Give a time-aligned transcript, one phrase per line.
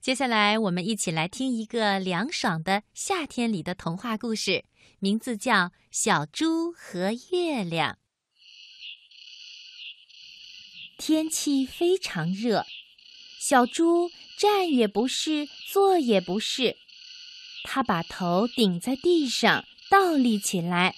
[0.00, 4.64] 接下来，我们一起来听一个凉爽的夏天里的童话故事，
[5.00, 5.54] 名字叫
[5.90, 7.94] 《小猪和月亮》。
[10.96, 12.64] 天气非常热，
[13.40, 16.76] 小猪站也不是，坐也不是，
[17.64, 20.94] 它把头顶在地上，倒立起来，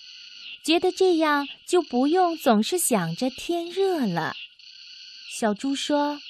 [0.62, 4.34] 觉得这样就不用总是想着天热了。
[5.30, 6.20] 小猪说。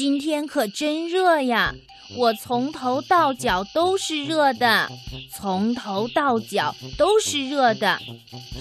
[0.00, 1.74] 今天可真热呀！
[2.16, 4.88] 我从头到脚都是热的，
[5.30, 8.00] 从头到脚都是热的，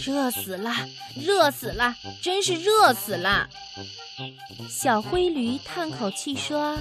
[0.06, 0.74] 热死了，
[1.16, 3.48] 热死了，真是热死了。
[4.68, 6.78] 小灰驴叹口气说。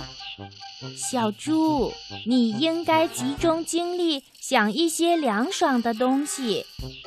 [0.96, 1.92] 小猪，
[2.27, 6.64] 你应该集中精力想一些凉爽的东西，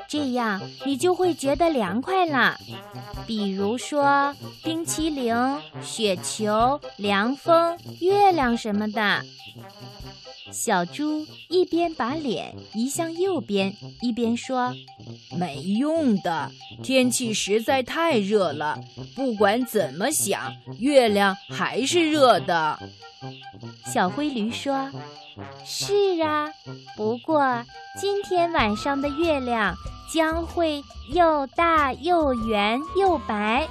[0.08, 2.58] 这样你就会觉得凉快了。
[3.26, 5.34] 比如说冰淇淋、
[5.82, 9.24] 雪球、凉风、月亮什么的。
[10.52, 14.74] 小猪一边把脸移向右边，一边说
[15.38, 16.52] ：“没用的，
[16.84, 18.80] 天气实在太热了，
[19.16, 22.80] 不管怎么想，月亮还是热的。”
[23.86, 24.92] 小灰驴说
[25.66, 26.50] ：“是啊，
[26.98, 27.66] 不过
[28.00, 29.76] 今天晚上的月亮
[30.14, 33.68] 将会又大又圆又白，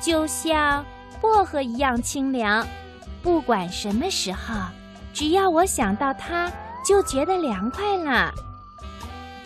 [0.00, 0.84] 就像
[1.20, 2.66] 薄荷一样清凉。
[3.22, 4.54] 不管什么时候。”
[5.14, 6.50] 只要我想到它，
[6.84, 8.34] 就觉得凉快了。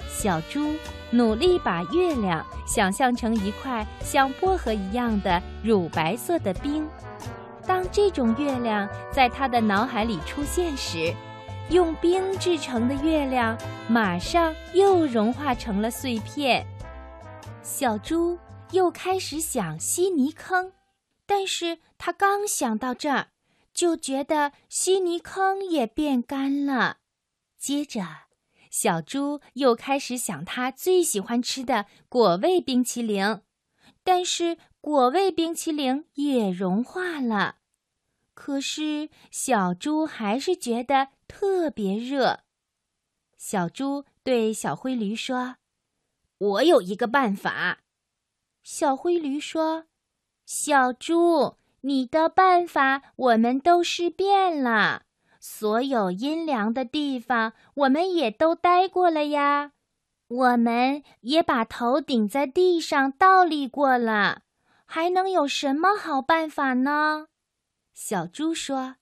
[0.08, 0.74] 小猪
[1.11, 6.89] 努力把月亮想象成一块像薄荷一样的乳白色的冰。
[7.66, 11.14] 当这种月亮在他的脑海里出现时，
[11.69, 13.56] 用冰制成的月亮
[13.89, 16.66] 马上又融化成了碎片。
[17.62, 18.39] 小猪
[18.70, 20.72] 又开始想稀泥坑，
[21.27, 23.27] 但是他刚想到这儿。
[23.79, 26.98] 就觉得稀泥坑也变干了。
[27.57, 28.03] 接着，
[28.73, 33.43] 小猪又开始想他最喜欢吃的果味冰淇淋，
[34.02, 37.58] 但是果味冰淇淋也融化了。
[38.35, 42.41] 可是小猪还是觉得特别热。
[43.36, 45.58] 小猪对小灰驴说
[46.39, 47.85] ：“我有一个办法。”
[48.64, 49.85] 小灰驴说
[50.45, 55.02] ：“小猪。”你的办法我们都试遍了，
[55.39, 59.72] 所有阴凉的地方我们也都待过了呀。
[60.28, 64.42] 我们也把头顶在地上倒立过了，
[64.84, 67.28] 还能有什么好办法呢？
[67.95, 68.96] 小猪说：“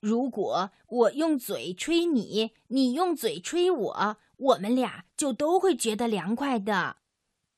[0.00, 6.96] 如果我用嘴吹你，你用嘴吹我，我们俩就都会觉得凉快的。”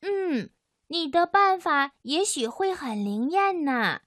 [0.01, 0.51] 嗯，
[0.87, 4.01] 你的办法也许会很灵验呢。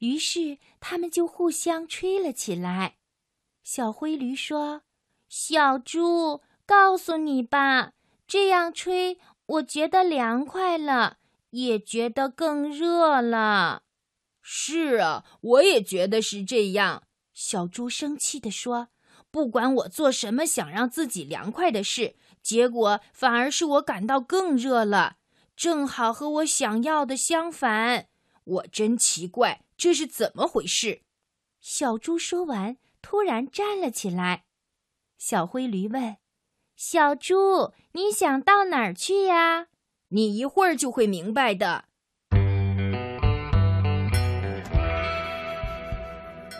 [0.00, 2.96] 于是他们就互相吹了起来。
[3.62, 4.82] 小灰驴说
[5.28, 7.92] ：“小猪，告诉你吧，
[8.26, 11.18] 这样吹，我觉得凉快了，
[11.50, 13.82] 也觉得更热了。”
[14.42, 17.04] 是啊，我也觉得是这样。
[17.34, 18.88] 小猪生气地说
[19.30, 25.16] ：“不管我做什么想让自己凉快的事，结果反而是我感到更热了，
[25.54, 28.08] 正好和我想要的相反。
[28.44, 31.00] 我真奇怪。”这是怎么回事？
[31.62, 34.44] 小猪说完，突然站了起来。
[35.16, 36.18] 小灰驴问
[36.76, 39.68] ：“小猪，你想到哪儿去呀
[40.12, 41.86] ？”“你一会儿就会明白的。”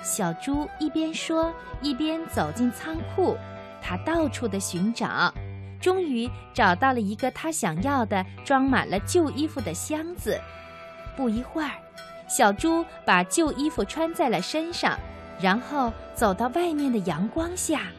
[0.02, 1.52] 小猪一边说，
[1.82, 3.36] 一边走进仓库。
[3.82, 5.30] 他到处的寻找，
[5.78, 10.40] 终于找到了一个他想要的装满了旧衣服的箱子。
[11.14, 11.70] 不一会儿。
[12.30, 14.96] 小猪把旧衣服穿在了身上，
[15.40, 17.90] 然后走到外面的阳光下。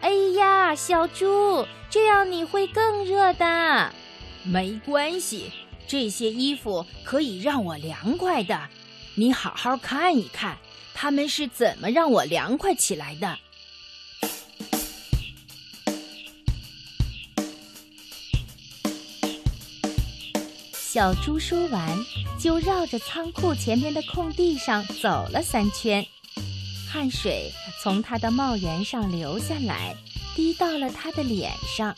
[0.00, 3.92] 哎呀，小猪，这样你会更热的。
[4.42, 5.52] 没关系，
[5.86, 8.60] 这些衣服可以让我凉快的。
[9.14, 10.56] 你好好看一看，
[10.92, 13.38] 它们是怎么让我凉快起来的。
[20.96, 21.86] 小猪说完，
[22.40, 26.02] 就绕着仓库前面的空地上走了三圈，
[26.90, 27.52] 汗水
[27.82, 29.94] 从他的帽檐上流下来，
[30.34, 31.94] 滴到了他的脸上，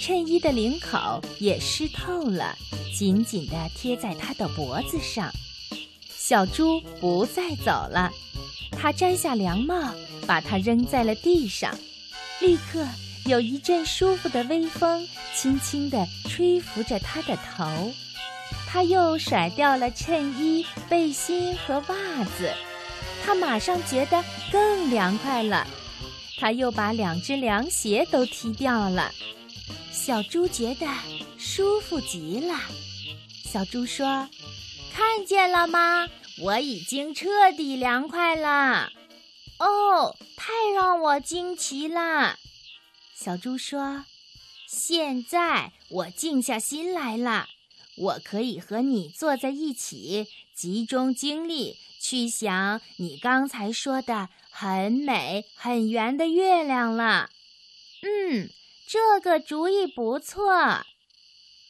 [0.00, 2.56] 衬衣的领口也湿透了，
[2.96, 5.30] 紧紧地贴在他的脖子上。
[6.08, 8.10] 小猪不再走了，
[8.70, 9.92] 他摘下凉帽，
[10.26, 11.78] 把它扔在了地上，
[12.40, 12.82] 立刻
[13.26, 15.06] 有一阵舒服的微风
[15.36, 17.92] 轻轻地吹拂着他的头。
[18.72, 22.54] 他又甩掉了衬衣、背心和袜子，
[23.22, 25.66] 它马上觉得更凉快了。
[26.38, 29.12] 它又把两只凉鞋都踢掉了。
[29.90, 30.86] 小猪觉得
[31.36, 32.58] 舒服极了。
[33.44, 34.30] 小猪说
[34.90, 36.08] ：“看见了吗？
[36.40, 38.90] 我已经彻底凉快了。”
[39.60, 42.38] 哦，太让我惊奇了。
[43.14, 44.06] 小猪说
[44.66, 47.48] ：“现在我静下心来了，
[47.96, 57.30] 我可以和你坐在一起，集中精力去想你刚才说的很美、很圆的月亮了。
[58.02, 58.48] 嗯，
[58.86, 60.84] 这个主意不错。”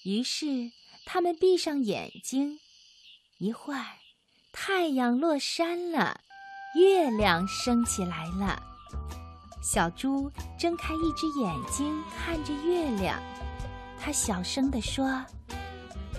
[0.05, 0.73] 于是
[1.05, 2.59] 他们闭上眼睛，
[3.39, 3.85] 一会儿，
[4.53, 6.21] 太阳落山了。
[6.75, 8.63] 月亮升起来了，
[9.63, 13.23] 小猪睁开一只眼睛看着月亮，
[14.01, 15.23] 它小声地说：“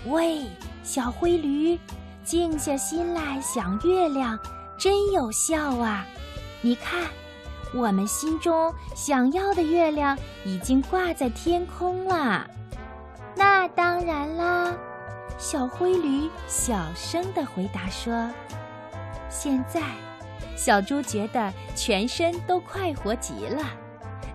[0.06, 0.42] 喂，
[0.82, 1.78] 小灰驴，
[2.22, 4.38] 静下心来想月亮，
[4.78, 6.04] 真有效啊！
[6.60, 7.08] 你看，
[7.72, 12.46] 我们心中想要的月亮已经挂在天空了。”
[13.34, 14.74] 那当然啦，
[15.38, 18.30] 小灰驴小声的回答说
[19.30, 19.80] ：“现在。”
[20.56, 23.64] 小猪觉得全身都快活极了，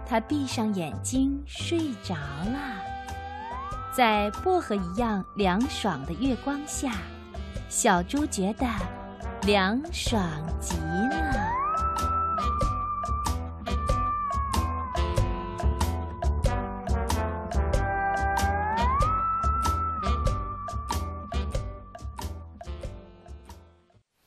[0.06, 2.89] 它闭上眼睛睡着了。
[4.00, 6.94] 在薄荷一样凉爽的月光下，
[7.68, 8.66] 小猪觉得
[9.42, 10.24] 凉爽
[10.62, 11.19] 极了。